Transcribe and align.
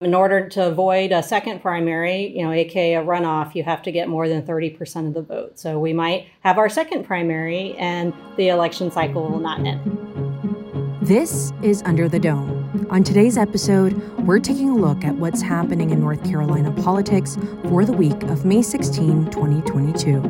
In 0.00 0.14
order 0.14 0.48
to 0.50 0.64
avoid 0.64 1.10
a 1.10 1.24
second 1.24 1.60
primary, 1.60 2.28
you 2.28 2.44
know, 2.44 2.52
aka 2.52 2.94
a 2.94 3.02
runoff, 3.02 3.56
you 3.56 3.64
have 3.64 3.82
to 3.82 3.90
get 3.90 4.08
more 4.08 4.28
than 4.28 4.42
30% 4.42 5.08
of 5.08 5.14
the 5.14 5.22
vote. 5.22 5.58
So 5.58 5.80
we 5.80 5.92
might 5.92 6.28
have 6.42 6.56
our 6.56 6.68
second 6.68 7.02
primary 7.02 7.74
and 7.78 8.14
the 8.36 8.46
election 8.48 8.92
cycle 8.92 9.28
will 9.28 9.40
not 9.40 9.58
end. 9.66 9.80
This 11.02 11.52
is 11.64 11.82
Under 11.82 12.08
the 12.08 12.20
Dome. 12.20 12.86
On 12.90 13.02
today's 13.02 13.36
episode, 13.36 14.00
we're 14.20 14.38
taking 14.38 14.70
a 14.70 14.76
look 14.76 15.04
at 15.04 15.16
what's 15.16 15.42
happening 15.42 15.90
in 15.90 15.98
North 15.98 16.22
Carolina 16.22 16.70
politics 16.70 17.36
for 17.64 17.84
the 17.84 17.92
week 17.92 18.22
of 18.22 18.44
May 18.44 18.62
16, 18.62 19.32
2022. 19.32 20.22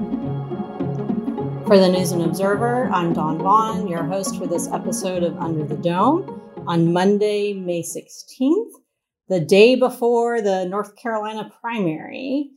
For 1.66 1.77
the 1.79 1.91
News 1.91 2.12
and 2.12 2.23
Observer, 2.23 2.89
I'm 2.91 3.12
Dawn 3.12 3.37
Vaughan, 3.37 3.87
your 3.87 4.05
host 4.05 4.39
for 4.39 4.46
this 4.46 4.66
episode 4.69 5.23
of 5.23 5.37
Under 5.37 5.62
the 5.62 5.77
Dome 5.77 6.41
on 6.66 6.91
Monday, 6.91 7.53
May 7.53 7.82
16th 7.82 8.78
the 9.29 9.41
day 9.41 9.75
before 9.75 10.41
the 10.41 10.65
North 10.65 10.97
Carolina 10.97 11.51
primary. 11.61 12.50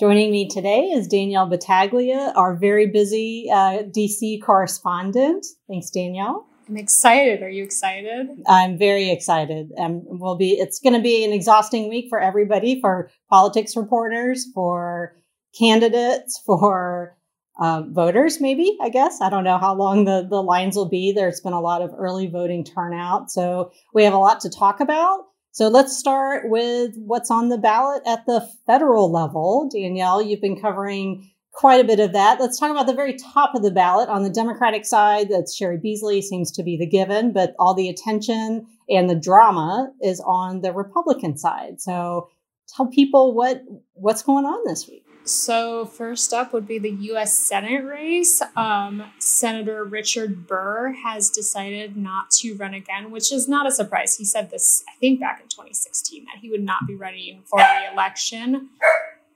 Joining 0.00 0.32
me 0.32 0.48
today 0.48 0.86
is 0.86 1.06
Danielle 1.06 1.46
Battaglia, 1.46 2.32
our 2.34 2.56
very 2.56 2.86
busy 2.86 3.48
uh, 3.52 3.84
DC 3.94 4.42
correspondent. 4.42 5.46
Thanks, 5.68 5.90
Danielle. 5.90 6.48
I'm 6.68 6.76
excited. 6.76 7.42
Are 7.42 7.48
you 7.48 7.62
excited? 7.62 8.26
I'm 8.48 8.78
very 8.78 9.10
excited. 9.10 9.70
Um, 9.78 10.02
we'll 10.06 10.36
be. 10.36 10.52
It's 10.52 10.80
going 10.80 10.94
to 10.94 11.00
be 11.00 11.24
an 11.24 11.32
exhausting 11.32 11.88
week 11.88 12.06
for 12.08 12.18
everybody, 12.18 12.80
for 12.80 13.10
politics 13.30 13.76
reporters, 13.76 14.46
for 14.54 15.14
candidates, 15.56 16.40
for 16.44 17.16
uh, 17.60 17.82
voters. 17.90 18.40
Maybe 18.40 18.76
I 18.82 18.88
guess 18.88 19.20
I 19.20 19.28
don't 19.28 19.44
know 19.44 19.58
how 19.58 19.74
long 19.74 20.06
the 20.06 20.26
the 20.28 20.42
lines 20.42 20.74
will 20.74 20.88
be. 20.88 21.12
There's 21.12 21.40
been 21.40 21.52
a 21.52 21.60
lot 21.60 21.82
of 21.82 21.90
early 21.96 22.26
voting 22.26 22.64
turnout, 22.64 23.30
so 23.30 23.70
we 23.92 24.02
have 24.04 24.14
a 24.14 24.18
lot 24.18 24.40
to 24.40 24.50
talk 24.50 24.80
about. 24.80 25.26
So 25.54 25.68
let's 25.68 25.96
start 25.96 26.50
with 26.50 26.96
what's 26.96 27.30
on 27.30 27.48
the 27.48 27.56
ballot 27.56 28.02
at 28.08 28.26
the 28.26 28.40
federal 28.66 29.12
level. 29.12 29.70
Danielle, 29.72 30.20
you've 30.20 30.40
been 30.40 30.60
covering 30.60 31.30
quite 31.52 31.78
a 31.78 31.86
bit 31.86 32.00
of 32.00 32.12
that. 32.12 32.40
Let's 32.40 32.58
talk 32.58 32.72
about 32.72 32.88
the 32.88 32.92
very 32.92 33.14
top 33.14 33.54
of 33.54 33.62
the 33.62 33.70
ballot. 33.70 34.08
On 34.08 34.24
the 34.24 34.30
Democratic 34.30 34.84
side, 34.84 35.28
that's 35.28 35.56
Cheri 35.56 35.80
Beasley 35.80 36.22
seems 36.22 36.50
to 36.50 36.64
be 36.64 36.76
the 36.76 36.88
given, 36.88 37.32
but 37.32 37.54
all 37.60 37.72
the 37.72 37.88
attention 37.88 38.66
and 38.90 39.08
the 39.08 39.14
drama 39.14 39.92
is 40.02 40.20
on 40.26 40.62
the 40.62 40.72
Republican 40.72 41.36
side. 41.36 41.80
So 41.80 42.30
tell 42.66 42.88
people 42.88 43.32
what 43.32 43.62
what's 43.92 44.22
going 44.22 44.46
on 44.46 44.60
this 44.66 44.88
week. 44.88 45.04
So, 45.24 45.86
first 45.86 46.34
up 46.34 46.52
would 46.52 46.66
be 46.68 46.78
the 46.78 46.90
U.S. 46.90 47.38
Senate 47.38 47.82
race. 47.84 48.42
Um, 48.56 49.10
Senator 49.18 49.82
Richard 49.82 50.46
Burr 50.46 50.92
has 50.92 51.30
decided 51.30 51.96
not 51.96 52.30
to 52.32 52.54
run 52.56 52.74
again, 52.74 53.10
which 53.10 53.32
is 53.32 53.48
not 53.48 53.66
a 53.66 53.70
surprise. 53.70 54.16
He 54.16 54.24
said 54.26 54.50
this, 54.50 54.84
I 54.86 54.98
think, 54.98 55.20
back 55.20 55.40
in 55.42 55.48
2016, 55.48 56.26
that 56.26 56.40
he 56.42 56.50
would 56.50 56.62
not 56.62 56.86
be 56.86 56.94
running 56.94 57.42
for 57.46 57.58
re-election. 57.58 58.68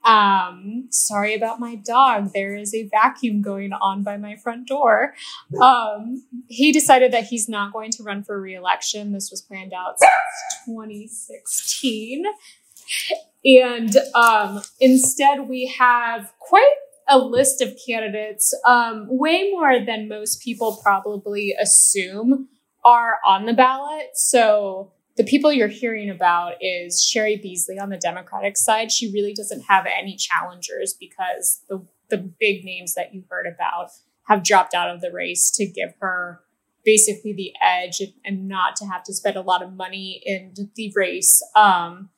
Um, 0.05 0.87
sorry 0.91 1.33
about 1.35 1.59
my 1.59 1.75
dog. 1.75 2.33
There 2.33 2.55
is 2.55 2.73
a 2.73 2.87
vacuum 2.87 3.41
going 3.41 3.73
on 3.73 4.03
by 4.03 4.17
my 4.17 4.35
front 4.35 4.67
door. 4.67 5.13
Um, 5.61 6.23
he 6.47 6.71
decided 6.71 7.11
that 7.13 7.25
he's 7.25 7.49
not 7.49 7.73
going 7.73 7.91
to 7.91 8.03
run 8.03 8.23
for 8.23 8.39
re-election. 8.39 9.11
This 9.11 9.31
was 9.31 9.41
planned 9.41 9.73
out 9.73 9.99
since 9.99 10.11
2016. 10.65 12.25
And 13.43 13.95
um, 14.15 14.61
instead, 14.79 15.47
we 15.47 15.73
have 15.77 16.33
quite 16.39 16.73
a 17.07 17.17
list 17.17 17.61
of 17.61 17.77
candidates, 17.87 18.53
um, 18.65 19.07
way 19.09 19.49
more 19.51 19.83
than 19.83 20.07
most 20.07 20.43
people 20.43 20.79
probably 20.83 21.55
assume 21.59 22.49
are 22.85 23.17
on 23.25 23.45
the 23.45 23.53
ballot. 23.53 24.11
So 24.13 24.91
the 25.17 25.23
people 25.23 25.51
you're 25.51 25.67
hearing 25.67 26.09
about 26.09 26.53
is 26.61 27.03
Cheri 27.03 27.37
Beasley 27.37 27.79
on 27.79 27.89
the 27.89 27.97
Democratic 27.97 28.57
side. 28.57 28.91
She 28.91 29.11
really 29.11 29.33
doesn't 29.33 29.63
have 29.63 29.85
any 29.85 30.15
challengers 30.15 30.93
because 30.93 31.61
the 31.67 31.85
the 32.09 32.17
big 32.17 32.63
names 32.65 32.95
that 32.95 33.13
you 33.13 33.23
heard 33.29 33.45
about 33.45 33.91
have 34.27 34.43
dropped 34.43 34.73
out 34.73 34.89
of 34.89 35.01
the 35.01 35.11
race 35.11 35.51
to 35.51 35.65
give 35.65 35.93
her 35.99 36.41
basically 36.83 37.33
the 37.33 37.53
edge 37.61 38.01
and, 38.25 38.47
not 38.47 38.75
to 38.77 38.85
have 38.85 39.03
to 39.03 39.13
spend 39.13 39.35
a 39.35 39.41
lot 39.41 39.61
of 39.61 39.73
money 39.73 40.21
in 40.25 40.53
the 40.75 40.91
race 40.95 41.43
um, 41.55 42.09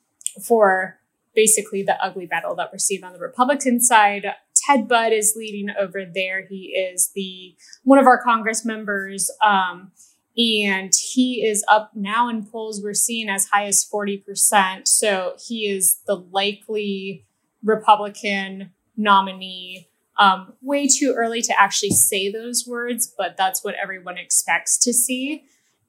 for 0.47 1.00
basically 1.35 1.83
the 1.83 2.03
ugly 2.03 2.25
battle 2.25 2.55
that 2.55 2.69
we're 2.71 2.77
seeing 2.77 3.03
on 3.03 3.13
the 3.13 3.19
Republican 3.19 3.79
side. 3.79 4.25
Ted 4.55 4.87
Budd 4.87 5.13
is 5.13 5.33
leading 5.35 5.73
over 5.79 6.05
there. 6.05 6.45
He 6.45 6.67
is 6.67 7.11
the 7.15 7.55
one 7.83 7.99
of 7.99 8.05
our 8.05 8.21
Congress 8.21 8.65
members. 8.65 9.31
Um, 9.43 9.91
and 10.37 10.93
he 10.95 11.45
is 11.45 11.63
up 11.67 11.91
now 11.93 12.29
in 12.29 12.45
polls 12.45 12.81
we're 12.81 12.93
seeing 12.93 13.29
as 13.29 13.47
high 13.47 13.65
as 13.65 13.85
40%. 13.85 14.87
So 14.87 15.35
he 15.45 15.67
is 15.67 15.99
the 16.07 16.15
likely 16.15 17.25
Republican 17.63 18.71
nominee. 18.95 19.89
Um, 20.17 20.53
way 20.61 20.87
too 20.87 21.13
early 21.17 21.41
to 21.41 21.59
actually 21.59 21.91
say 21.91 22.31
those 22.31 22.65
words, 22.67 23.11
but 23.17 23.37
that's 23.37 23.63
what 23.63 23.75
everyone 23.81 24.17
expects 24.17 24.77
to 24.79 24.93
see. 24.93 25.43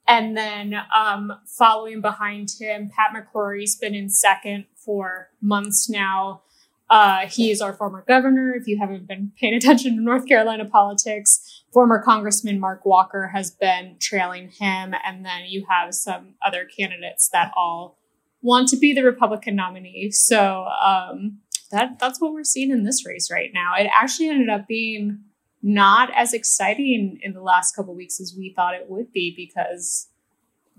And 0.06 0.36
then 0.36 0.74
um, 0.94 1.32
following 1.46 2.00
behind 2.00 2.50
him, 2.60 2.90
Pat 2.94 3.12
McCrory's 3.14 3.76
been 3.76 3.94
in 3.94 4.08
second 4.08 4.66
for 4.74 5.30
months 5.40 5.88
now. 5.88 6.42
Uh, 6.90 7.26
he 7.26 7.50
is 7.50 7.62
our 7.62 7.72
former 7.72 8.04
governor. 8.06 8.52
If 8.54 8.66
you 8.66 8.78
haven't 8.78 9.06
been 9.06 9.32
paying 9.40 9.54
attention 9.56 9.96
to 9.96 10.02
North 10.02 10.26
Carolina 10.26 10.64
politics, 10.64 11.62
former 11.72 12.02
Congressman 12.02 12.60
Mark 12.60 12.84
Walker 12.84 13.28
has 13.28 13.50
been 13.50 13.96
trailing 14.00 14.48
him. 14.48 14.94
And 15.04 15.24
then 15.24 15.44
you 15.46 15.64
have 15.70 15.94
some 15.94 16.34
other 16.44 16.66
candidates 16.66 17.28
that 17.30 17.52
all 17.56 17.98
want 18.42 18.68
to 18.68 18.76
be 18.76 18.92
the 18.92 19.04
Republican 19.04 19.56
nominee. 19.56 20.10
So 20.10 20.66
um, 20.84 21.38
that 21.70 21.98
that's 21.98 22.20
what 22.20 22.32
we're 22.32 22.44
seeing 22.44 22.70
in 22.70 22.84
this 22.84 23.06
race 23.06 23.30
right 23.30 23.50
now. 23.54 23.74
It 23.78 23.88
actually 23.94 24.28
ended 24.28 24.50
up 24.50 24.66
being 24.66 25.20
not 25.62 26.10
as 26.14 26.32
exciting 26.32 27.18
in 27.22 27.32
the 27.32 27.40
last 27.40 27.76
couple 27.76 27.94
weeks 27.94 28.20
as 28.20 28.34
we 28.36 28.52
thought 28.54 28.74
it 28.74 28.88
would 28.88 29.12
be 29.12 29.32
because 29.36 30.08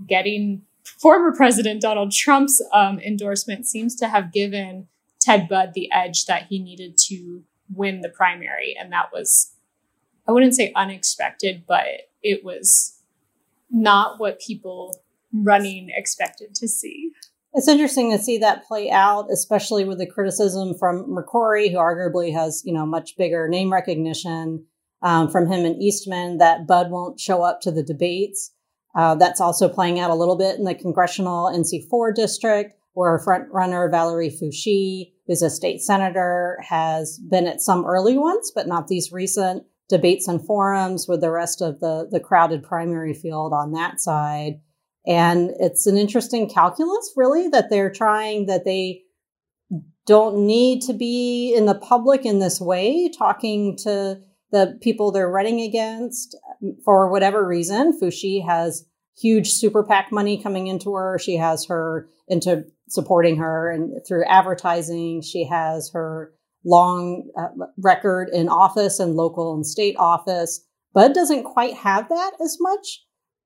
getting 0.08 0.64
former 0.84 1.34
President 1.34 1.82
Donald 1.82 2.12
Trump's 2.12 2.62
um, 2.74 3.00
endorsement 3.00 3.66
seems 3.66 3.96
to 3.96 4.10
have 4.10 4.34
given 4.34 4.88
Ted 5.22 5.48
Budd 5.48 5.74
the 5.74 5.90
edge 5.92 6.26
that 6.26 6.48
he 6.50 6.60
needed 6.60 6.98
to 7.08 7.44
win 7.74 8.02
the 8.02 8.10
primary. 8.10 8.76
And 8.78 8.92
that 8.92 9.12
was, 9.14 9.54
I 10.28 10.34
wouldn't 10.34 10.56
say 10.56 10.74
unexpected, 10.76 11.64
but 11.66 11.86
it 12.22 12.44
was 12.44 13.00
not 13.72 14.20
what 14.20 14.42
people 14.42 15.00
running 15.34 15.90
expected 15.96 16.54
to 16.56 16.68
see. 16.68 17.12
It's 17.54 17.68
interesting 17.68 18.12
to 18.12 18.18
see 18.18 18.40
that 18.40 18.66
play 18.66 18.90
out, 18.90 19.28
especially 19.32 19.86
with 19.86 20.00
the 20.00 20.08
criticism 20.08 20.76
from 20.78 21.06
McCrory, 21.06 21.72
who 21.72 21.78
arguably 21.78 22.34
has, 22.34 22.64
you 22.66 22.74
know, 22.74 22.86
much 22.86 23.16
bigger 23.16 23.48
name 23.48 23.72
recognition 23.72 24.66
um, 25.04 25.30
from 25.30 25.48
him 25.48 25.66
and 25.66 25.82
Eastman, 25.82 26.38
that 26.38 26.66
Budd 26.66 26.90
won't 26.90 27.20
show 27.20 27.44
up 27.44 27.62
to 27.62 27.72
the 27.72 27.84
debates. 27.84 28.52
Uh, 28.96 29.16
that's 29.16 29.42
also 29.42 29.68
playing 29.68 30.00
out 30.00 30.12
a 30.12 30.16
little 30.16 30.38
bit 30.38 30.58
in 30.58 30.66
the 30.66 30.74
congressional 30.74 31.48
NC4 31.48 32.16
district, 32.16 32.74
where 32.94 33.20
frontrunner 33.20 33.92
Valerie 33.92 34.30
Foushee, 34.30 35.12
who's 35.28 35.42
a 35.42 35.50
state 35.50 35.82
senator, 35.82 36.58
has 36.62 37.20
been 37.30 37.48
at 37.48 37.62
some 37.62 37.86
early 37.86 38.18
ones, 38.18 38.52
but 38.54 38.68
not 38.68 38.88
these 38.88 39.12
recent 39.12 39.64
debates 39.90 40.28
and 40.28 40.46
forums 40.46 41.08
with 41.08 41.22
the 41.22 41.32
rest 41.32 41.62
of 41.62 41.80
the, 41.80 42.08
the 42.10 42.20
crowded 42.20 42.64
primary 42.64 43.14
field 43.14 43.52
on 43.52 43.74
that 43.74 44.00
side. 44.00 44.62
And 45.06 45.52
it's 45.60 45.86
an 45.86 45.98
interesting 45.98 46.50
calculus, 46.50 47.12
really, 47.18 47.50
that 47.50 47.70
they're 47.70 47.92
trying 47.92 48.46
that 48.46 48.64
they 48.64 49.02
don't 50.06 50.46
need 50.46 50.82
to 50.84 50.94
be 50.94 51.54
in 51.54 51.66
the 51.66 51.76
public 51.76 52.26
in 52.26 52.40
this 52.40 52.62
way, 52.62 53.10
talking 53.10 53.78
to 53.84 54.22
the 54.54 54.78
people 54.82 55.12
they're 55.12 55.30
running 55.30 55.60
against 55.62 56.38
for 56.86 57.10
whatever 57.10 57.46
reason. 57.46 58.00
Foushee 58.00 58.46
has 58.46 58.86
huge 59.20 59.50
super 59.50 59.84
PAC 59.84 60.12
money 60.12 60.42
coming 60.42 60.68
into 60.68 60.94
her. 60.94 61.18
She 61.20 61.38
has 61.38 61.66
her 61.66 62.08
into 62.28 62.66
supporting 62.88 63.38
her 63.38 63.72
and 63.72 64.00
through 64.08 64.26
advertising. 64.26 65.24
She 65.24 65.46
has 65.46 65.90
her 65.94 66.34
long 66.64 67.32
uh, 67.36 67.66
record 67.78 68.30
in 68.32 68.48
office 68.48 69.00
and 69.00 69.16
local 69.16 69.56
and 69.56 69.66
state 69.66 69.96
office. 69.98 70.64
Budd 70.94 71.14
doesn't 71.14 71.46
quite 71.46 71.74
have 71.74 72.08
that 72.10 72.34
as 72.40 72.58
much. 72.60 73.04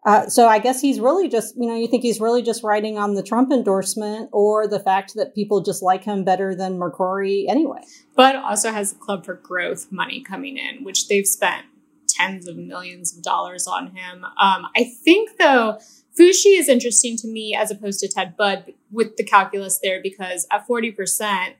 Uh, 0.07 0.29
so 0.29 0.47
I 0.47 0.59
guess 0.59 0.79
he's 0.79 1.01
really 1.01 1.27
just, 1.27 1.57
you 1.57 1.67
know, 1.67 1.75
you 1.75 1.85
think 1.85 2.01
he's 2.01 2.21
really 2.21 2.41
just 2.41 2.63
riding 2.63 2.97
on 2.97 3.15
the 3.15 3.21
Trump 3.21 3.51
endorsement 3.51 4.29
or 4.31 4.65
the 4.65 4.79
fact 4.79 5.15
that 5.15 5.35
people 5.35 5.59
just 5.59 5.83
like 5.83 6.05
him 6.05 6.23
better 6.23 6.55
than 6.55 6.79
McCrory 6.79 7.43
anyway. 7.49 7.81
Budd 8.15 8.37
also 8.37 8.71
has 8.71 8.93
the 8.93 8.99
Club 8.99 9.25
for 9.25 9.33
Growth 9.33 9.91
money 9.91 10.23
coming 10.23 10.55
in, 10.55 10.85
which 10.85 11.09
they've 11.09 11.27
spent 11.27 11.65
tens 12.07 12.47
of 12.47 12.55
millions 12.55 13.13
of 13.17 13.21
dollars 13.21 13.67
on 13.67 13.87
him. 13.87 14.23
Um, 14.23 14.67
I 14.77 14.89
think, 15.03 15.31
though, 15.39 15.77
Foushee 16.17 16.57
is 16.57 16.69
interesting 16.69 17.17
to 17.17 17.27
me 17.27 17.53
as 17.53 17.69
opposed 17.69 17.99
to 17.99 18.07
Ted 18.07 18.37
Budd 18.37 18.71
with 18.89 19.17
the 19.17 19.25
calculus 19.25 19.77
there 19.83 20.01
because 20.01 20.47
at 20.49 20.65
40%, 20.65 21.55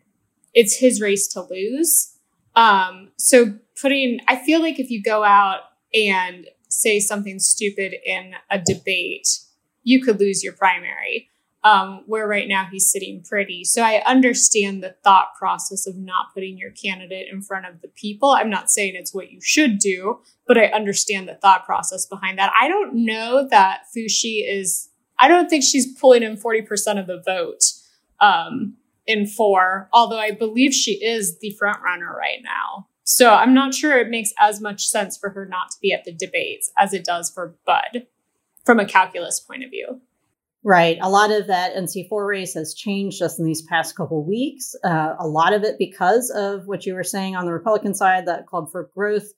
it's 0.54 0.78
his 0.78 1.02
race 1.02 1.28
to 1.34 1.42
lose. 1.42 2.14
Um, 2.56 3.10
so 3.18 3.60
putting, 3.82 4.22
I 4.26 4.38
feel 4.38 4.62
like 4.62 4.80
if 4.80 4.90
you 4.90 5.04
go 5.04 5.26
out 5.26 5.64
and 5.94 6.48
say 6.78 7.00
something 7.00 7.40
stupid 7.40 7.94
in 8.06 8.34
a 8.50 8.60
debate, 8.60 9.28
you 9.84 10.02
could 10.04 10.20
lose 10.20 10.44
your 10.44 10.54
primary. 10.54 11.30
um, 11.64 12.04
where 12.06 12.28
right 12.28 12.48
now 12.48 12.66
he's 12.72 12.90
sitting 12.90 13.22
pretty. 13.24 13.64
So 13.66 13.82
I 13.82 14.02
understand 14.06 14.82
the 14.82 14.96
thought 15.04 15.30
process 15.38 15.86
of 15.88 15.98
not 15.98 16.34
putting 16.34 16.58
your 16.58 16.72
candidate 16.72 17.28
in 17.32 17.42
front 17.42 17.66
of 17.66 17.82
the 17.82 17.90
people. 17.90 18.30
I'm 18.30 18.50
not 18.50 18.70
saying 18.72 18.94
it's 18.96 19.14
what 19.14 19.32
you 19.32 19.42
should 19.42 19.80
do, 19.80 20.20
but 20.48 20.58
I 20.58 20.66
understand 20.68 21.28
the 21.28 21.36
thought 21.36 21.66
process 21.66 22.06
behind 22.06 22.38
that. 22.40 22.54
I 22.62 22.70
don't 22.70 23.06
know 23.06 23.48
that 23.50 23.82
Foushee 23.94 24.44
is, 24.48 24.90
I 25.20 25.28
don't 25.28 25.50
think 25.50 25.64
she's 25.64 26.00
pulling 26.00 26.24
in 26.24 26.38
40% 26.38 27.00
of 27.00 27.08
the 27.08 27.22
vote 27.26 27.64
um, 28.22 28.76
in 29.06 29.26
four, 29.28 29.90
although 29.92 30.20
I 30.20 30.32
believe 30.32 30.74
she 30.74 31.04
is 31.04 31.40
the 31.40 31.52
front 31.60 31.82
runner 31.84 32.16
right 32.18 32.40
now. 32.44 32.88
So 33.10 33.34
I'm 33.34 33.54
not 33.54 33.74
sure 33.74 33.98
it 33.98 34.10
makes 34.10 34.34
as 34.38 34.60
much 34.60 34.86
sense 34.86 35.18
for 35.18 35.30
her 35.30 35.46
not 35.46 35.72
to 35.72 35.78
be 35.82 35.94
at 35.94 36.04
the 36.04 36.12
debates 36.12 36.70
as 36.78 36.94
it 36.94 37.06
does 37.06 37.30
for 37.30 37.56
Budd 37.66 38.06
from 38.66 38.82
a 38.82 38.86
calculus 38.86 39.40
point 39.40 39.64
of 39.64 39.70
view. 39.70 40.02
Right. 40.62 40.98
A 41.02 41.10
lot 41.10 41.32
of 41.32 41.48
that 41.48 41.74
NC4 41.74 42.28
race 42.28 42.54
has 42.56 42.74
changed 42.74 43.18
just 43.18 43.40
in 43.40 43.46
these 43.46 43.62
past 43.62 43.96
couple 43.96 44.26
weeks. 44.26 44.76
Uh, 44.84 45.16
a 45.20 45.26
lot 45.26 45.54
of 45.54 45.64
it 45.64 45.78
because 45.80 46.30
of 46.32 46.68
what 46.68 46.86
you 46.86 46.96
were 46.96 47.04
saying 47.06 47.38
on 47.38 47.46
the 47.46 47.54
Republican 47.54 47.96
side, 47.96 48.26
that 48.26 48.46
Club 48.46 48.70
for 48.70 48.92
Growth, 48.94 49.32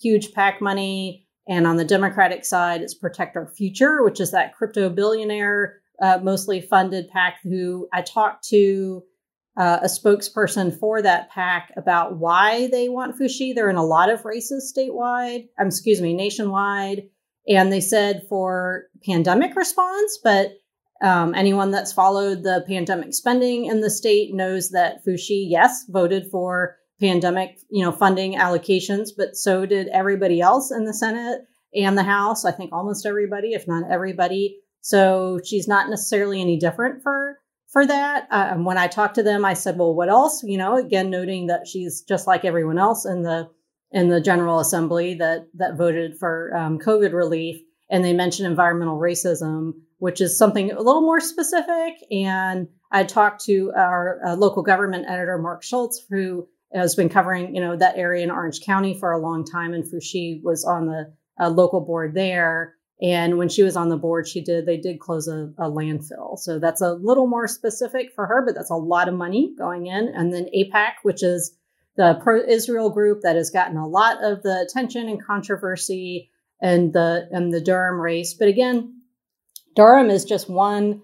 huge 0.00 0.32
PAC 0.32 0.60
money. 0.60 1.24
And 1.46 1.64
on 1.64 1.76
the 1.76 1.84
Democratic 1.84 2.44
side, 2.44 2.82
it's 2.82 2.92
Protect 2.92 3.36
Our 3.36 3.46
Future, 3.46 4.02
which 4.02 4.20
is 4.20 4.32
that 4.32 4.56
crypto 4.56 4.90
billionaire, 4.90 5.80
uh, 6.02 6.18
mostly 6.20 6.60
funded 6.60 7.08
PAC 7.08 7.38
who 7.44 7.88
I 7.92 8.02
talked 8.02 8.48
to 8.48 9.04
uh, 9.56 9.80
a 9.82 9.86
spokesperson 9.86 10.76
for 10.78 11.02
that 11.02 11.30
PAC 11.30 11.72
about 11.76 12.16
why 12.16 12.68
they 12.68 12.88
want 12.88 13.18
Foushee. 13.18 13.54
They're 13.54 13.70
in 13.70 13.76
a 13.76 13.84
lot 13.84 14.10
of 14.10 14.24
races 14.24 14.72
statewide, 14.76 15.48
um, 15.58 15.66
excuse 15.66 16.00
me, 16.00 16.14
nationwide. 16.14 17.02
And 17.48 17.72
they 17.72 17.80
said 17.80 18.22
for 18.28 18.84
pandemic 19.04 19.56
response, 19.56 20.18
but 20.22 20.52
um, 21.02 21.34
anyone 21.34 21.72
that's 21.72 21.92
followed 21.92 22.44
the 22.44 22.64
pandemic 22.66 23.12
spending 23.12 23.66
in 23.66 23.80
the 23.80 23.90
state 23.90 24.32
knows 24.32 24.70
that 24.70 25.04
Foushee, 25.04 25.46
yes, 25.48 25.84
voted 25.88 26.30
for 26.30 26.76
pandemic, 27.00 27.58
you 27.68 27.84
know, 27.84 27.90
funding 27.90 28.34
allocations, 28.34 29.08
but 29.16 29.36
so 29.36 29.66
did 29.66 29.88
everybody 29.88 30.40
else 30.40 30.70
in 30.70 30.84
the 30.84 30.94
Senate 30.94 31.40
and 31.74 31.98
the 31.98 32.04
House. 32.04 32.44
I 32.44 32.52
think 32.52 32.72
almost 32.72 33.04
everybody, 33.04 33.54
if 33.54 33.66
not 33.66 33.90
everybody. 33.90 34.58
So 34.80 35.40
she's 35.44 35.66
not 35.66 35.90
necessarily 35.90 36.40
any 36.40 36.58
different 36.58 37.02
for 37.02 37.38
for 37.72 37.86
that. 37.86 38.28
Um, 38.30 38.64
when 38.64 38.78
I 38.78 38.86
talked 38.86 39.16
to 39.16 39.22
them, 39.22 39.44
I 39.44 39.54
said, 39.54 39.78
"Well, 39.78 39.94
what 39.94 40.08
else?" 40.08 40.42
You 40.42 40.58
know, 40.58 40.76
again 40.76 41.10
noting 41.10 41.46
that 41.48 41.66
she's 41.66 42.02
just 42.02 42.26
like 42.26 42.44
everyone 42.44 42.78
else 42.78 43.04
in 43.04 43.22
the 43.22 43.48
in 43.90 44.08
the 44.08 44.20
General 44.20 44.60
Assembly 44.60 45.14
that 45.14 45.48
that 45.54 45.76
voted 45.76 46.18
for 46.18 46.54
um, 46.56 46.78
COVID 46.78 47.12
relief, 47.12 47.60
and 47.90 48.04
they 48.04 48.12
mentioned 48.12 48.46
environmental 48.46 48.98
racism 48.98 49.72
which 50.02 50.20
is 50.20 50.36
something 50.36 50.72
a 50.72 50.82
little 50.82 51.00
more 51.00 51.20
specific. 51.20 51.94
And 52.10 52.66
I 52.90 53.04
talked 53.04 53.44
to 53.44 53.72
our 53.76 54.18
uh, 54.26 54.34
local 54.34 54.64
government 54.64 55.04
editor, 55.08 55.38
Mark 55.38 55.62
Schultz, 55.62 56.04
who 56.10 56.48
has 56.74 56.96
been 56.96 57.08
covering, 57.08 57.54
you 57.54 57.60
know, 57.60 57.76
that 57.76 57.96
area 57.96 58.24
in 58.24 58.30
Orange 58.32 58.62
County 58.62 58.98
for 58.98 59.12
a 59.12 59.20
long 59.20 59.44
time. 59.44 59.74
And 59.74 59.84
Foushee 59.84 60.42
was 60.42 60.64
on 60.64 60.86
the 60.88 61.14
uh, 61.40 61.50
local 61.50 61.82
board 61.82 62.16
there. 62.16 62.74
And 63.02 63.36
when 63.36 63.48
she 63.48 63.64
was 63.64 63.76
on 63.76 63.88
the 63.88 63.96
board, 63.96 64.28
she 64.28 64.40
did, 64.40 64.64
they 64.64 64.76
did 64.76 65.00
close 65.00 65.26
a, 65.26 65.52
a 65.58 65.68
landfill. 65.68 66.38
So 66.38 66.60
that's 66.60 66.80
a 66.80 66.94
little 66.94 67.26
more 67.26 67.48
specific 67.48 68.12
for 68.14 68.26
her, 68.26 68.44
but 68.46 68.54
that's 68.54 68.70
a 68.70 68.76
lot 68.76 69.08
of 69.08 69.14
money 69.14 69.54
going 69.58 69.88
in. 69.88 70.08
And 70.14 70.32
then 70.32 70.46
AIPAC, 70.56 70.92
which 71.02 71.22
is 71.22 71.56
the 71.96 72.18
pro 72.22 72.40
Israel 72.46 72.90
group 72.90 73.22
that 73.22 73.34
has 73.34 73.50
gotten 73.50 73.76
a 73.76 73.88
lot 73.88 74.22
of 74.22 74.42
the 74.44 74.60
attention 74.60 75.08
and 75.08 75.22
controversy 75.22 76.30
and 76.60 76.92
the 76.92 77.28
and 77.32 77.52
the 77.52 77.60
Durham 77.60 78.00
race. 78.00 78.34
But 78.34 78.48
again, 78.48 79.02
Durham 79.74 80.08
is 80.08 80.24
just 80.24 80.48
one 80.48 81.02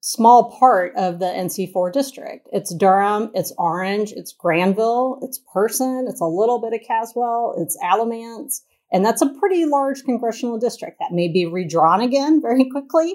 small 0.00 0.56
part 0.58 0.94
of 0.96 1.20
the 1.20 1.26
NC4 1.26 1.92
district. 1.92 2.48
It's 2.52 2.74
Durham, 2.74 3.30
it's 3.34 3.52
Orange, 3.56 4.12
it's 4.12 4.32
Granville, 4.32 5.20
it's 5.22 5.40
Person, 5.52 6.06
it's 6.08 6.20
a 6.20 6.26
little 6.26 6.60
bit 6.60 6.72
of 6.72 6.86
Caswell, 6.86 7.54
it's 7.58 7.76
Alamance, 7.82 8.62
and 8.92 9.04
that's 9.04 9.22
a 9.22 9.32
pretty 9.40 9.64
large 9.64 10.04
congressional 10.04 10.58
district 10.58 10.98
that 11.00 11.12
may 11.12 11.28
be 11.28 11.46
redrawn 11.46 12.00
again 12.00 12.40
very 12.42 12.68
quickly. 12.70 13.14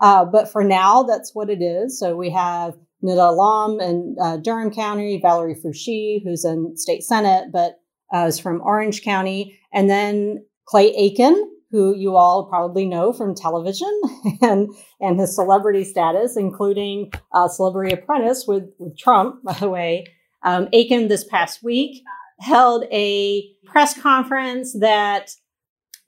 Uh, 0.00 0.24
but 0.24 0.50
for 0.50 0.64
now, 0.64 1.02
that's 1.02 1.34
what 1.34 1.50
it 1.50 1.60
is. 1.60 1.98
So 1.98 2.16
we 2.16 2.30
have 2.30 2.74
Nida 3.04 3.28
Allam 3.28 3.80
in 3.80 4.16
uh, 4.20 4.36
Durham 4.38 4.70
County, 4.70 5.18
Valerie 5.20 5.54
Foushee, 5.54 6.22
who's 6.24 6.44
in 6.44 6.76
state 6.76 7.02
senate, 7.02 7.48
but 7.52 7.80
uh, 8.14 8.26
is 8.26 8.38
from 8.38 8.60
Orange 8.62 9.02
County, 9.02 9.58
and 9.72 9.88
then 9.88 10.44
Clay 10.66 10.94
Aiken, 10.96 11.50
who 11.70 11.94
you 11.94 12.16
all 12.16 12.46
probably 12.46 12.84
know 12.84 13.12
from 13.12 13.34
television 13.34 14.00
and 14.42 14.68
and 15.00 15.20
his 15.20 15.34
celebrity 15.34 15.84
status, 15.84 16.36
including 16.36 17.12
uh, 17.32 17.46
Celebrity 17.48 17.92
Apprentice 17.94 18.44
with 18.46 18.64
with 18.78 18.98
Trump, 18.98 19.42
by 19.44 19.54
the 19.54 19.68
way. 19.68 20.06
Um, 20.42 20.68
Aiken 20.72 21.08
this 21.08 21.24
past 21.24 21.62
week 21.62 22.02
held 22.40 22.84
a 22.90 23.48
press 23.64 23.98
conference 23.98 24.72
that 24.80 25.30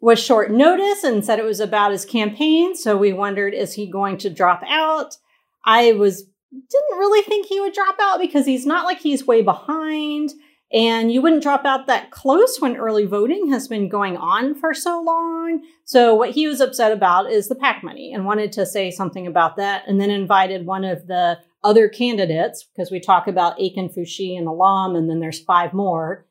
was 0.00 0.18
short 0.18 0.50
notice 0.50 1.04
and 1.04 1.24
said 1.24 1.38
it 1.38 1.44
was 1.44 1.60
about 1.60 1.92
his 1.92 2.04
campaign. 2.04 2.74
So 2.74 2.96
we 2.96 3.12
wondered, 3.12 3.54
is 3.54 3.74
he 3.74 3.86
going 3.86 4.18
to 4.18 4.30
drop 4.30 4.62
out? 4.66 5.16
I 5.64 5.92
was 5.92 6.24
didn't 6.52 6.98
really 6.98 7.22
think 7.22 7.46
he 7.46 7.60
would 7.60 7.72
drop 7.72 7.96
out 8.00 8.20
because 8.20 8.44
he's 8.44 8.66
not 8.66 8.84
like 8.84 8.98
he's 8.98 9.26
way 9.26 9.42
behind. 9.42 10.32
And 10.72 11.12
you 11.12 11.20
wouldn't 11.20 11.42
drop 11.42 11.64
out 11.64 11.86
that 11.86 12.10
close 12.10 12.58
when 12.58 12.76
early 12.76 13.04
voting 13.04 13.50
has 13.50 13.68
been 13.68 13.88
going 13.90 14.16
on 14.16 14.54
for 14.54 14.72
so 14.72 15.02
long. 15.02 15.62
So, 15.84 16.14
what 16.14 16.30
he 16.30 16.46
was 16.46 16.60
upset 16.60 16.92
about 16.92 17.30
is 17.30 17.48
the 17.48 17.54
PAC 17.54 17.84
money 17.84 18.12
and 18.12 18.24
wanted 18.24 18.52
to 18.52 18.64
say 18.64 18.90
something 18.90 19.26
about 19.26 19.56
that. 19.56 19.84
And 19.86 20.00
then 20.00 20.10
invited 20.10 20.64
one 20.64 20.84
of 20.84 21.06
the 21.06 21.38
other 21.64 21.88
candidates, 21.88 22.64
because 22.64 22.90
we 22.90 23.00
talk 23.00 23.26
about 23.26 23.60
Aiken, 23.60 23.88
Foushee, 23.88 24.36
and 24.36 24.46
Allam, 24.46 24.96
and 24.96 25.08
then 25.08 25.20
there's 25.20 25.40
five 25.40 25.72
more. 25.72 26.26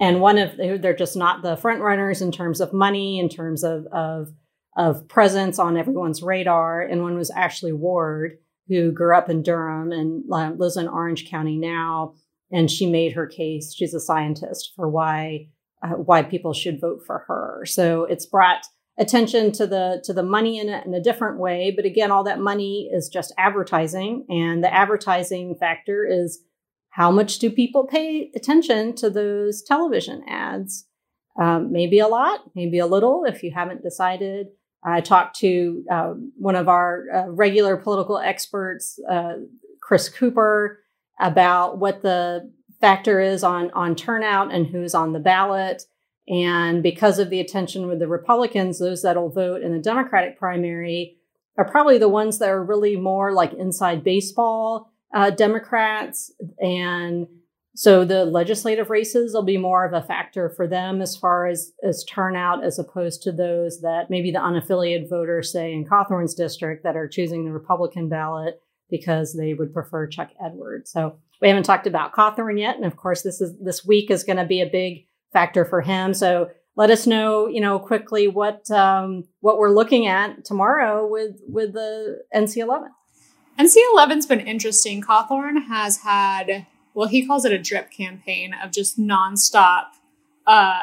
And 0.00 0.20
one 0.20 0.38
of 0.38 0.56
they're 0.56 0.94
just 0.94 1.16
not 1.16 1.42
the 1.42 1.56
front 1.56 1.80
runners 1.80 2.22
in 2.22 2.30
terms 2.30 2.60
of 2.60 2.72
money, 2.72 3.18
in 3.18 3.28
terms 3.28 3.64
of, 3.64 3.86
of, 3.86 4.28
of 4.76 5.08
presence 5.08 5.58
on 5.58 5.76
everyone's 5.76 6.22
radar. 6.22 6.82
And 6.82 7.02
one 7.02 7.16
was 7.16 7.30
Ashley 7.30 7.72
Ward, 7.72 8.38
who 8.68 8.92
grew 8.92 9.16
up 9.16 9.28
in 9.28 9.42
Durham 9.42 9.90
and 9.90 10.22
lives 10.28 10.76
in 10.76 10.86
Orange 10.86 11.28
County 11.28 11.56
now 11.56 12.14
and 12.50 12.70
she 12.70 12.86
made 12.86 13.12
her 13.12 13.26
case. 13.26 13.74
She's 13.74 13.94
a 13.94 14.00
scientist 14.00 14.72
for 14.74 14.88
why 14.88 15.48
uh, 15.82 15.90
why 15.90 16.22
people 16.22 16.52
should 16.52 16.80
vote 16.80 17.02
for 17.06 17.24
her. 17.28 17.64
So 17.64 18.04
it's 18.04 18.26
brought 18.26 18.66
attention 18.98 19.52
to 19.52 19.66
the 19.66 20.02
to 20.04 20.12
the 20.12 20.22
money 20.22 20.58
in 20.58 20.68
it 20.68 20.84
in 20.84 20.94
a 20.94 21.02
different 21.02 21.38
way. 21.38 21.72
But 21.74 21.84
again, 21.84 22.10
all 22.10 22.24
that 22.24 22.40
money 22.40 22.90
is 22.92 23.08
just 23.08 23.32
advertising, 23.38 24.26
and 24.28 24.62
the 24.62 24.72
advertising 24.72 25.54
factor 25.54 26.06
is 26.06 26.42
how 26.90 27.10
much 27.10 27.38
do 27.38 27.50
people 27.50 27.86
pay 27.86 28.30
attention 28.34 28.94
to 28.96 29.10
those 29.10 29.62
television 29.62 30.24
ads? 30.28 30.86
Um, 31.40 31.70
maybe 31.70 32.00
a 32.00 32.08
lot, 32.08 32.40
maybe 32.56 32.78
a 32.80 32.86
little. 32.86 33.24
If 33.24 33.44
you 33.44 33.52
haven't 33.52 33.84
decided, 33.84 34.48
I 34.84 35.00
talked 35.00 35.38
to 35.40 35.84
um, 35.90 36.32
one 36.36 36.56
of 36.56 36.68
our 36.68 37.04
uh, 37.14 37.30
regular 37.30 37.76
political 37.76 38.18
experts, 38.18 38.98
uh, 39.08 39.34
Chris 39.80 40.08
Cooper 40.08 40.80
about 41.20 41.78
what 41.78 42.02
the 42.02 42.52
factor 42.80 43.20
is 43.20 43.44
on 43.44 43.70
on 43.72 43.94
turnout 43.94 44.52
and 44.52 44.66
who's 44.66 44.94
on 44.94 45.12
the 45.12 45.20
ballot. 45.20 45.84
And 46.28 46.82
because 46.82 47.18
of 47.18 47.30
the 47.30 47.40
attention 47.40 47.86
with 47.86 47.98
the 47.98 48.08
Republicans, 48.08 48.78
those 48.78 49.02
that'll 49.02 49.30
vote 49.30 49.62
in 49.62 49.72
the 49.72 49.78
Democratic 49.78 50.38
primary 50.38 51.16
are 51.56 51.68
probably 51.68 51.98
the 51.98 52.08
ones 52.08 52.38
that 52.38 52.50
are 52.50 52.62
really 52.62 52.96
more 52.96 53.32
like 53.32 53.52
inside 53.54 54.04
baseball 54.04 54.92
uh, 55.14 55.30
Democrats. 55.30 56.30
And 56.60 57.26
so 57.74 58.04
the 58.04 58.24
legislative 58.24 58.90
races 58.90 59.32
will 59.32 59.44
be 59.44 59.56
more 59.56 59.84
of 59.84 59.92
a 59.92 60.06
factor 60.06 60.50
for 60.50 60.66
them 60.66 61.00
as 61.00 61.16
far 61.16 61.46
as, 61.46 61.72
as 61.82 62.04
turnout, 62.04 62.64
as 62.64 62.78
opposed 62.78 63.22
to 63.22 63.32
those 63.32 63.80
that 63.80 64.10
maybe 64.10 64.30
the 64.30 64.38
unaffiliated 64.38 65.08
voters, 65.08 65.52
say 65.52 65.72
in 65.72 65.86
Cawthorn's 65.86 66.34
district, 66.34 66.84
that 66.84 66.96
are 66.96 67.08
choosing 67.08 67.44
the 67.44 67.52
Republican 67.52 68.08
ballot 68.08 68.60
because 68.90 69.34
they 69.34 69.54
would 69.54 69.72
prefer 69.72 70.06
Chuck 70.06 70.30
Edwards. 70.44 70.90
So 70.90 71.18
we 71.40 71.48
haven't 71.48 71.64
talked 71.64 71.86
about 71.86 72.12
Cawthorn 72.12 72.58
yet, 72.58 72.76
and 72.76 72.84
of 72.84 72.96
course, 72.96 73.22
this 73.22 73.40
is 73.40 73.54
this 73.60 73.84
week 73.84 74.10
is 74.10 74.24
going 74.24 74.38
to 74.38 74.44
be 74.44 74.60
a 74.60 74.66
big 74.66 75.07
factor 75.32 75.64
for 75.64 75.80
him. 75.80 76.14
So 76.14 76.50
let 76.76 76.90
us 76.90 77.06
know, 77.06 77.48
you 77.48 77.60
know, 77.60 77.78
quickly 77.78 78.28
what 78.28 78.70
um, 78.70 79.24
what 79.40 79.58
we're 79.58 79.74
looking 79.74 80.06
at 80.06 80.44
tomorrow 80.44 81.06
with 81.06 81.40
with 81.48 81.72
the 81.72 82.22
NC11. 82.34 82.88
NC11's 83.58 84.26
been 84.26 84.40
interesting. 84.40 85.02
Cawthorn 85.02 85.66
has 85.66 85.98
had, 85.98 86.66
well, 86.94 87.08
he 87.08 87.26
calls 87.26 87.44
it 87.44 87.50
a 87.52 87.58
drip 87.58 87.90
campaign 87.90 88.54
of 88.62 88.70
just 88.70 88.96
nonstop 88.96 89.86
uh, 90.46 90.78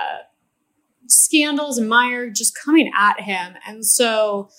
scandals 1.07 1.77
and 1.77 1.87
Meyer 1.87 2.29
just 2.29 2.53
coming 2.61 2.91
at 2.97 3.21
him, 3.21 3.55
and 3.65 3.85
so 3.85 4.49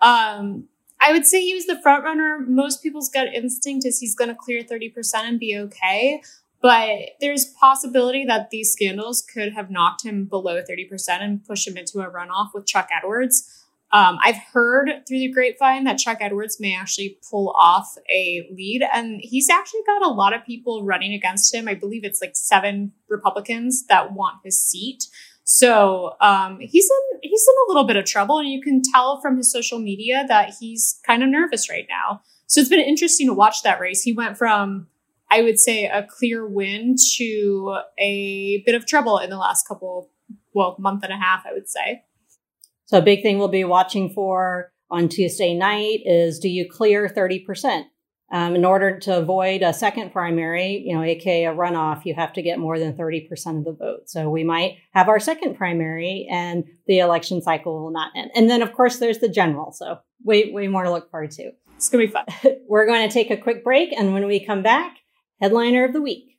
um, 0.00 0.68
I 1.00 1.12
would 1.12 1.26
say 1.26 1.42
he 1.42 1.54
was 1.54 1.66
the 1.66 1.80
front 1.82 2.04
runner. 2.04 2.38
Most 2.46 2.82
people's 2.82 3.10
gut 3.10 3.28
instinct 3.34 3.86
is 3.86 4.00
he's 4.00 4.14
going 4.14 4.30
to 4.30 4.34
clear 4.34 4.62
30% 4.62 5.14
and 5.14 5.38
be 5.38 5.56
okay. 5.58 6.22
But 6.60 7.10
there's 7.20 7.44
possibility 7.44 8.24
that 8.24 8.50
these 8.50 8.72
scandals 8.72 9.22
could 9.22 9.52
have 9.52 9.70
knocked 9.70 10.04
him 10.04 10.24
below 10.24 10.62
30% 10.62 10.88
and 11.20 11.44
pushed 11.44 11.68
him 11.68 11.76
into 11.76 12.00
a 12.00 12.10
runoff 12.10 12.54
with 12.54 12.66
Chuck 12.66 12.88
Edwards. 12.90 13.64
Um, 13.92 14.18
I've 14.22 14.38
heard 14.52 14.90
through 15.06 15.20
the 15.20 15.30
grapevine 15.30 15.84
that 15.84 15.98
Chuck 15.98 16.18
Edwards 16.20 16.58
may 16.58 16.74
actually 16.74 17.18
pull 17.30 17.54
off 17.56 17.96
a 18.10 18.48
lead, 18.52 18.82
and 18.92 19.20
he's 19.22 19.48
actually 19.48 19.82
got 19.86 20.04
a 20.04 20.10
lot 20.10 20.34
of 20.34 20.44
people 20.44 20.84
running 20.84 21.12
against 21.12 21.54
him. 21.54 21.68
I 21.68 21.74
believe 21.74 22.04
it's 22.04 22.20
like 22.20 22.36
seven 22.36 22.92
Republicans 23.08 23.86
that 23.86 24.12
want 24.12 24.40
his 24.44 24.60
seat. 24.60 25.06
So 25.44 26.16
um, 26.20 26.58
he's 26.58 26.90
in 26.90 27.20
he's 27.22 27.46
in 27.46 27.54
a 27.66 27.68
little 27.68 27.86
bit 27.86 27.96
of 27.96 28.04
trouble, 28.04 28.38
and 28.38 28.48
you 28.48 28.60
can 28.60 28.82
tell 28.82 29.20
from 29.20 29.36
his 29.36 29.52
social 29.52 29.78
media 29.78 30.24
that 30.26 30.54
he's 30.58 31.00
kind 31.06 31.22
of 31.22 31.28
nervous 31.28 31.70
right 31.70 31.86
now. 31.88 32.22
So 32.48 32.60
it's 32.60 32.70
been 32.70 32.80
interesting 32.80 33.28
to 33.28 33.34
watch 33.34 33.62
that 33.62 33.80
race. 33.80 34.02
He 34.02 34.12
went 34.12 34.36
from 34.36 34.88
I 35.30 35.42
would 35.42 35.58
say 35.58 35.86
a 35.86 36.06
clear 36.08 36.46
win 36.46 36.96
to 37.16 37.78
a 37.98 38.62
bit 38.64 38.74
of 38.74 38.86
trouble 38.86 39.18
in 39.18 39.30
the 39.30 39.38
last 39.38 39.66
couple, 39.66 40.10
well, 40.54 40.76
month 40.78 41.02
and 41.02 41.12
a 41.12 41.16
half, 41.16 41.44
I 41.46 41.52
would 41.52 41.68
say. 41.68 42.04
So 42.86 42.98
a 42.98 43.02
big 43.02 43.22
thing 43.22 43.38
we'll 43.38 43.48
be 43.48 43.64
watching 43.64 44.10
for 44.10 44.72
on 44.90 45.08
Tuesday 45.08 45.54
night 45.54 46.00
is 46.04 46.38
do 46.38 46.48
you 46.48 46.68
clear 46.70 47.08
30%? 47.08 47.84
Um, 48.32 48.56
in 48.56 48.64
order 48.64 48.98
to 48.98 49.18
avoid 49.18 49.62
a 49.62 49.72
second 49.72 50.12
primary, 50.12 50.82
you 50.84 50.96
know, 50.96 51.02
aka 51.04 51.44
a 51.44 51.54
runoff, 51.54 52.04
you 52.04 52.14
have 52.14 52.32
to 52.32 52.42
get 52.42 52.58
more 52.58 52.76
than 52.76 52.96
30% 52.96 53.58
of 53.58 53.64
the 53.64 53.72
vote. 53.72 54.10
So 54.10 54.28
we 54.28 54.42
might 54.42 54.78
have 54.94 55.08
our 55.08 55.20
second 55.20 55.56
primary 55.56 56.26
and 56.28 56.64
the 56.88 56.98
election 56.98 57.40
cycle 57.40 57.80
will 57.80 57.92
not 57.92 58.10
end. 58.16 58.32
And 58.34 58.50
then, 58.50 58.62
of 58.62 58.72
course, 58.72 58.98
there's 58.98 59.18
the 59.18 59.28
general. 59.28 59.70
So 59.70 59.98
way, 60.24 60.50
way 60.50 60.66
more 60.66 60.82
to 60.82 60.90
look 60.90 61.08
forward 61.08 61.30
to. 61.32 61.52
It's 61.76 61.88
going 61.88 62.08
to 62.08 62.12
be 62.12 62.12
fun. 62.12 62.56
We're 62.68 62.86
going 62.86 63.08
to 63.08 63.12
take 63.12 63.30
a 63.30 63.36
quick 63.36 63.62
break. 63.62 63.92
And 63.92 64.12
when 64.12 64.26
we 64.26 64.44
come 64.44 64.62
back, 64.62 64.96
headliner 65.40 65.84
of 65.84 65.92
the 65.92 66.00
week. 66.00 66.38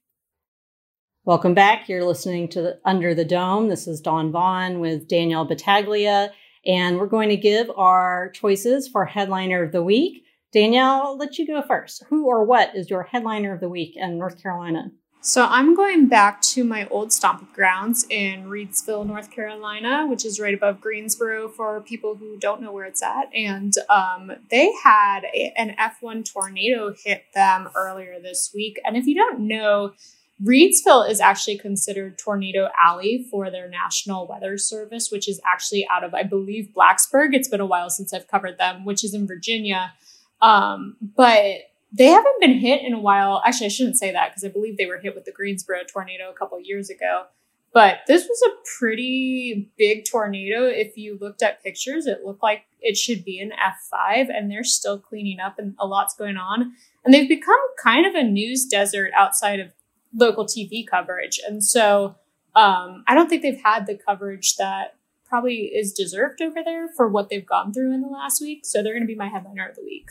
Welcome 1.23 1.53
back. 1.53 1.87
You're 1.87 2.03
listening 2.03 2.47
to 2.49 2.61
the, 2.61 2.79
Under 2.83 3.13
the 3.13 3.25
Dome. 3.25 3.67
This 3.67 3.87
is 3.87 4.01
Dawn 4.01 4.31
Vaughan 4.31 4.79
with 4.79 5.07
Danielle 5.07 5.45
Battaglia, 5.45 6.31
and 6.65 6.97
we're 6.97 7.05
going 7.05 7.29
to 7.29 7.37
give 7.37 7.69
our 7.75 8.31
choices 8.31 8.87
for 8.87 9.05
headliner 9.05 9.61
of 9.61 9.71
the 9.71 9.83
week. 9.83 10.23
Danielle, 10.51 11.01
I'll 11.03 11.17
let 11.17 11.37
you 11.37 11.45
go 11.45 11.61
first. 11.61 12.05
Who 12.09 12.25
or 12.25 12.43
what 12.43 12.75
is 12.75 12.89
your 12.89 13.03
headliner 13.03 13.53
of 13.53 13.59
the 13.59 13.69
week 13.69 13.95
in 13.95 14.17
North 14.17 14.41
Carolina? 14.41 14.89
So 15.21 15.45
I'm 15.45 15.75
going 15.75 16.07
back 16.07 16.41
to 16.53 16.63
my 16.63 16.87
old 16.87 17.11
stomping 17.11 17.49
grounds 17.53 18.05
in 18.09 18.45
Reidsville, 18.45 19.05
North 19.05 19.29
Carolina, 19.29 20.07
which 20.07 20.23
is 20.23 20.39
right 20.39 20.53
above 20.53 20.79
Greensboro 20.79 21.49
for 21.49 21.81
people 21.81 22.15
who 22.15 22.37
don't 22.37 22.61
know 22.61 22.71
where 22.71 22.85
it's 22.85 23.03
at. 23.03 23.29
And 23.33 23.73
um, 23.89 24.31
they 24.49 24.71
had 24.83 25.25
a, 25.33 25.53
an 25.57 25.75
F1 25.77 26.31
tornado 26.31 26.93
hit 26.93 27.25
them 27.33 27.67
earlier 27.75 28.19
this 28.21 28.51
week. 28.55 28.79
And 28.85 28.95
if 28.95 29.05
you 29.05 29.15
don't 29.15 29.41
know, 29.41 29.93
Reidsville 30.41 31.09
is 31.09 31.19
actually 31.19 31.57
considered 31.57 32.17
Tornado 32.17 32.69
Alley 32.79 33.25
for 33.29 33.49
their 33.49 33.67
National 33.67 34.27
Weather 34.27 34.57
Service, 34.57 35.11
which 35.11 35.27
is 35.27 35.41
actually 35.51 35.87
out 35.91 36.03
of, 36.03 36.13
I 36.13 36.23
believe, 36.23 36.69
Blacksburg. 36.75 37.33
It's 37.33 37.49
been 37.49 37.59
a 37.59 37.65
while 37.65 37.89
since 37.89 38.13
I've 38.13 38.27
covered 38.27 38.59
them, 38.59 38.85
which 38.85 39.03
is 39.03 39.15
in 39.15 39.25
Virginia. 39.25 39.93
Um, 40.41 40.95
but 41.01 41.61
they 41.91 42.07
haven't 42.07 42.39
been 42.39 42.59
hit 42.59 42.83
in 42.83 42.93
a 42.93 42.99
while. 42.99 43.41
Actually, 43.45 43.67
I 43.67 43.69
shouldn't 43.69 43.97
say 43.97 44.11
that 44.11 44.29
because 44.29 44.43
I 44.43 44.49
believe 44.49 44.77
they 44.77 44.85
were 44.85 44.99
hit 44.99 45.15
with 45.15 45.25
the 45.25 45.31
Greensboro 45.31 45.79
tornado 45.91 46.29
a 46.29 46.33
couple 46.33 46.59
years 46.59 46.89
ago. 46.89 47.25
But 47.73 47.99
this 48.07 48.25
was 48.27 48.41
a 48.47 48.77
pretty 48.79 49.69
big 49.77 50.05
tornado. 50.05 50.65
If 50.65 50.97
you 50.97 51.17
looked 51.19 51.43
at 51.43 51.63
pictures, 51.63 52.07
it 52.07 52.23
looked 52.25 52.41
like 52.41 52.63
it 52.81 52.97
should 52.97 53.23
be 53.23 53.39
an 53.39 53.51
F5, 53.51 54.29
and 54.29 54.49
they're 54.49 54.63
still 54.63 54.97
cleaning 54.97 55.39
up, 55.39 55.59
and 55.59 55.75
a 55.77 55.85
lot's 55.85 56.15
going 56.15 56.37
on. 56.37 56.73
And 57.03 57.13
they've 57.13 57.27
become 57.27 57.59
kind 57.81 58.05
of 58.05 58.15
a 58.15 58.23
news 58.23 58.65
desert 58.65 59.11
outside 59.15 59.59
of 59.59 59.71
local 60.15 60.45
TV 60.45 60.85
coverage. 60.87 61.39
And 61.45 61.63
so 61.63 62.15
um, 62.55 63.03
I 63.07 63.13
don't 63.13 63.29
think 63.29 63.41
they've 63.41 63.61
had 63.63 63.85
the 63.85 63.95
coverage 63.97 64.55
that 64.55 64.95
probably 65.25 65.65
is 65.65 65.93
deserved 65.93 66.41
over 66.41 66.63
there 66.63 66.87
for 66.87 67.07
what 67.07 67.29
they've 67.29 67.45
gone 67.45 67.73
through 67.73 67.93
in 67.93 68.01
the 68.01 68.07
last 68.07 68.41
week. 68.41 68.65
So 68.65 68.81
they're 68.81 68.93
going 68.93 69.03
to 69.03 69.07
be 69.07 69.15
my 69.15 69.27
headliner 69.27 69.67
of 69.67 69.75
the 69.75 69.83
week. 69.83 70.09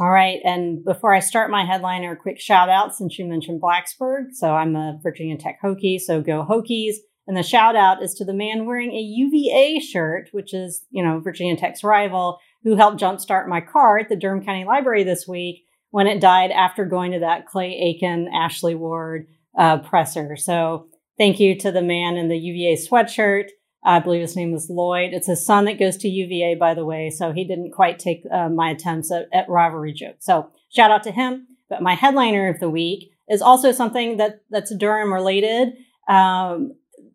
All 0.00 0.10
right. 0.10 0.40
And 0.44 0.82
before 0.82 1.12
I 1.12 1.18
start 1.18 1.50
my 1.50 1.66
headliner, 1.66 2.12
a 2.12 2.16
quick 2.16 2.40
shout 2.40 2.70
out 2.70 2.94
since 2.96 3.18
you 3.18 3.26
mentioned 3.26 3.60
Blacksburg. 3.60 4.32
So 4.32 4.54
I'm 4.54 4.74
a 4.74 4.98
Virginia 5.02 5.36
Tech 5.36 5.60
Hokie, 5.62 6.00
so 6.00 6.22
go 6.22 6.46
Hokies. 6.48 6.94
And 7.26 7.36
the 7.36 7.42
shout 7.42 7.76
out 7.76 8.02
is 8.02 8.14
to 8.14 8.24
the 8.24 8.32
man 8.32 8.64
wearing 8.64 8.92
a 8.92 8.98
UVA 8.98 9.78
shirt, 9.78 10.30
which 10.32 10.54
is, 10.54 10.86
you 10.90 11.04
know, 11.04 11.20
Virginia 11.20 11.54
Tech's 11.54 11.84
rival, 11.84 12.38
who 12.64 12.76
helped 12.76 12.98
jumpstart 12.98 13.46
my 13.46 13.60
car 13.60 13.98
at 13.98 14.08
the 14.08 14.16
Durham 14.16 14.42
County 14.42 14.64
Library 14.64 15.04
this 15.04 15.28
week 15.28 15.64
when 15.90 16.06
it 16.06 16.18
died 16.18 16.50
after 16.50 16.86
going 16.86 17.12
to 17.12 17.20
that 17.20 17.46
Clay 17.46 17.76
Aiken, 17.78 18.30
Ashley 18.32 18.74
Ward 18.74 19.26
uh, 19.58 19.78
presser. 19.80 20.34
So 20.34 20.88
thank 21.18 21.38
you 21.38 21.58
to 21.58 21.70
the 21.70 21.82
man 21.82 22.16
in 22.16 22.28
the 22.28 22.38
UVA 22.38 22.76
sweatshirt. 22.76 23.48
I 23.82 23.98
believe 23.98 24.20
his 24.20 24.36
name 24.36 24.52
was 24.52 24.68
Lloyd. 24.68 25.12
It's 25.12 25.26
his 25.26 25.44
son 25.44 25.64
that 25.64 25.78
goes 25.78 25.96
to 25.98 26.08
UVA, 26.08 26.56
by 26.56 26.74
the 26.74 26.84
way. 26.84 27.10
So 27.10 27.32
he 27.32 27.44
didn't 27.44 27.72
quite 27.72 27.98
take 27.98 28.24
uh, 28.30 28.48
my 28.48 28.70
attempts 28.70 29.10
at, 29.10 29.28
at 29.32 29.48
rivalry 29.48 29.92
jokes. 29.92 30.26
So 30.26 30.50
shout 30.68 30.90
out 30.90 31.02
to 31.04 31.12
him. 31.12 31.46
But 31.68 31.82
my 31.82 31.94
headliner 31.94 32.48
of 32.48 32.60
the 32.60 32.68
week 32.68 33.12
is 33.28 33.40
also 33.40 33.72
something 33.72 34.16
that 34.18 34.42
that's 34.50 34.74
Durham 34.74 35.12
related. 35.12 35.74
Um, 36.08 36.72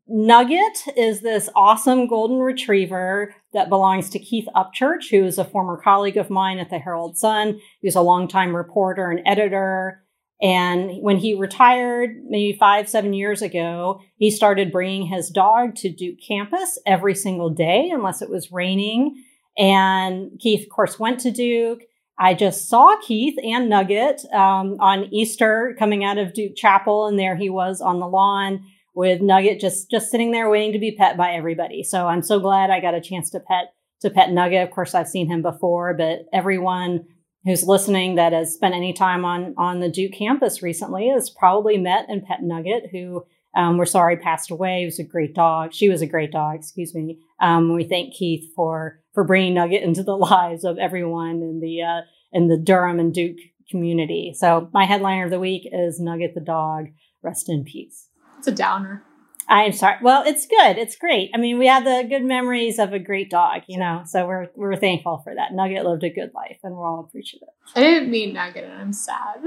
Nugget 0.07 0.87
is 0.95 1.21
this 1.21 1.49
awesome 1.55 2.07
golden 2.07 2.37
retriever 2.37 3.33
that 3.53 3.69
belongs 3.69 4.09
to 4.11 4.19
Keith 4.19 4.47
Upchurch, 4.55 5.09
who 5.09 5.25
is 5.25 5.39
a 5.39 5.45
former 5.45 5.77
colleague 5.77 6.17
of 6.17 6.29
mine 6.29 6.59
at 6.59 6.69
the 6.69 6.77
Herald 6.77 7.17
Sun. 7.17 7.59
He's 7.81 7.95
a 7.95 8.01
longtime 8.01 8.55
reporter 8.55 9.09
and 9.09 9.21
editor. 9.25 10.04
And 10.41 11.01
when 11.01 11.17
he 11.17 11.33
retired, 11.33 12.17
maybe 12.27 12.57
five, 12.57 12.89
seven 12.89 13.13
years 13.13 13.41
ago, 13.41 14.01
he 14.17 14.29
started 14.29 14.71
bringing 14.71 15.07
his 15.07 15.29
dog 15.29 15.75
to 15.75 15.89
Duke 15.89 16.17
campus 16.25 16.77
every 16.85 17.15
single 17.15 17.49
day, 17.49 17.89
unless 17.93 18.21
it 18.21 18.29
was 18.29 18.51
raining. 18.51 19.23
And 19.57 20.31
Keith, 20.39 20.63
of 20.63 20.69
course, 20.69 20.99
went 20.99 21.21
to 21.21 21.31
Duke. 21.31 21.83
I 22.17 22.33
just 22.33 22.69
saw 22.69 22.97
Keith 23.01 23.37
and 23.43 23.69
Nugget 23.69 24.25
um, 24.33 24.77
on 24.79 25.05
Easter 25.13 25.75
coming 25.79 26.03
out 26.03 26.17
of 26.17 26.33
Duke 26.33 26.55
Chapel, 26.55 27.07
and 27.07 27.17
there 27.17 27.35
he 27.35 27.49
was 27.49 27.81
on 27.81 27.99
the 27.99 28.07
lawn 28.07 28.65
with 28.93 29.21
Nugget 29.21 29.59
just 29.59 29.91
just 29.91 30.09
sitting 30.09 30.31
there 30.31 30.49
waiting 30.49 30.73
to 30.73 30.79
be 30.79 30.95
pet 30.95 31.17
by 31.17 31.33
everybody. 31.33 31.83
So 31.83 32.07
I'm 32.07 32.23
so 32.23 32.39
glad 32.39 32.69
I 32.69 32.79
got 32.79 32.93
a 32.93 33.01
chance 33.01 33.29
to 33.31 33.39
pet 33.39 33.73
to 34.01 34.09
pet 34.09 34.31
Nugget. 34.31 34.67
Of 34.67 34.73
course, 34.73 34.95
I've 34.95 35.07
seen 35.07 35.27
him 35.27 35.41
before, 35.41 35.93
but 35.93 36.25
everyone 36.31 37.05
who's 37.45 37.63
listening 37.63 38.15
that 38.15 38.33
has 38.33 38.53
spent 38.53 38.75
any 38.75 38.93
time 38.93 39.23
on 39.23 39.53
on 39.57 39.79
the 39.79 39.89
Duke 39.89 40.13
campus 40.13 40.61
recently 40.61 41.09
has 41.09 41.29
probably 41.29 41.77
met 41.77 42.05
and 42.09 42.25
pet 42.25 42.41
Nugget, 42.41 42.89
who 42.91 43.25
um, 43.55 43.77
we're 43.77 43.85
sorry 43.85 44.17
passed 44.17 44.51
away. 44.51 44.79
He 44.79 44.85
was 44.85 44.99
a 44.99 45.03
great 45.03 45.33
dog. 45.33 45.73
She 45.73 45.87
was 45.87 46.01
a 46.01 46.07
great 46.07 46.31
dog. 46.31 46.55
Excuse 46.55 46.93
me. 46.93 47.19
Um, 47.39 47.73
we 47.73 47.85
thank 47.85 48.13
Keith 48.13 48.51
for 48.55 48.99
for 49.13 49.23
bringing 49.23 49.53
Nugget 49.53 49.83
into 49.83 50.03
the 50.03 50.17
lives 50.17 50.63
of 50.63 50.77
everyone 50.77 51.41
in 51.41 51.59
the 51.61 51.81
uh, 51.81 52.01
in 52.33 52.47
the 52.47 52.57
Durham 52.57 52.99
and 52.99 53.13
Duke 53.13 53.37
community. 53.69 54.33
So 54.35 54.69
my 54.73 54.85
headliner 54.85 55.25
of 55.25 55.31
the 55.31 55.39
week 55.39 55.67
is 55.71 55.99
Nugget 55.99 56.35
the 56.35 56.41
dog. 56.41 56.87
Rest 57.21 57.49
in 57.49 57.63
peace. 57.63 58.09
It's 58.37 58.47
a 58.47 58.51
downer. 58.51 59.03
I'm 59.47 59.71
sorry. 59.71 59.97
Well, 60.01 60.23
it's 60.25 60.47
good. 60.47 60.77
It's 60.77 60.95
great. 60.95 61.31
I 61.33 61.37
mean, 61.37 61.59
we 61.59 61.67
have 61.67 61.83
the 61.83 62.05
good 62.07 62.23
memories 62.23 62.79
of 62.79 62.93
a 62.93 62.99
great 62.99 63.29
dog, 63.29 63.61
you 63.67 63.77
know. 63.77 64.03
So 64.05 64.25
we're 64.25 64.47
we're 64.55 64.75
thankful 64.75 65.21
for 65.23 65.35
that. 65.35 65.53
Nugget 65.53 65.85
lived 65.85 66.03
a 66.03 66.09
good 66.09 66.31
life, 66.33 66.57
and 66.63 66.75
we're 66.75 66.85
all 66.85 67.01
appreciative. 67.01 67.49
I 67.75 67.81
didn't 67.81 68.09
mean 68.09 68.33
Nugget, 68.33 68.63
and 68.63 68.73
I'm 68.73 68.93
sad. 68.93 69.43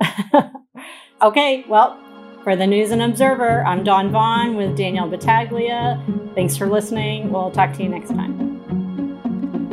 okay. 1.22 1.64
Well, 1.68 1.98
for 2.44 2.56
the 2.56 2.66
News 2.66 2.90
and 2.90 3.02
Observer, 3.02 3.64
I'm 3.64 3.84
Dawn 3.84 4.10
Vaughan 4.10 4.56
with 4.56 4.76
Danielle 4.76 5.08
Battaglia. 5.08 6.02
Thanks 6.34 6.56
for 6.56 6.68
listening. 6.68 7.32
We'll 7.32 7.50
talk 7.50 7.72
to 7.74 7.82
you 7.82 7.88
next 7.88 8.10
time. 8.10 8.49